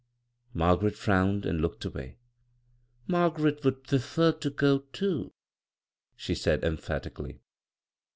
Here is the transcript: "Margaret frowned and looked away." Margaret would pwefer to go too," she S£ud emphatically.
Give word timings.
"Margaret 0.55 0.95
frowned 0.97 1.45
and 1.45 1.61
looked 1.61 1.85
away." 1.85 2.17
Margaret 3.07 3.63
would 3.63 3.83
pwefer 3.83 4.31
to 4.39 4.49
go 4.49 4.79
too," 4.91 5.31
she 6.15 6.33
S£ud 6.33 6.63
emphatically. 6.63 7.41